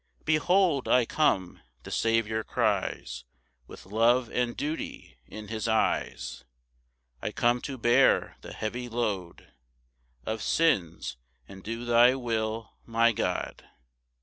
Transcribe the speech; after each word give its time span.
4 0.21 0.25
"Behold, 0.25 0.87
I 0.87 1.05
come," 1.05 1.61
(the 1.83 1.91
Saviour 1.91 2.43
cries, 2.43 3.23
With 3.67 3.85
love 3.85 4.31
and 4.31 4.57
duty 4.57 5.19
in 5.27 5.49
his 5.49 5.67
eyes) 5.67 6.43
"I 7.21 7.31
come 7.31 7.61
to 7.61 7.77
bear 7.77 8.35
the 8.41 8.51
heavy 8.51 8.89
load 8.89 9.53
"Of 10.25 10.41
sins, 10.41 11.17
and 11.47 11.63
do 11.63 11.85
thy 11.85 12.15
will, 12.15 12.71
my 12.83 13.11
God. 13.11 13.63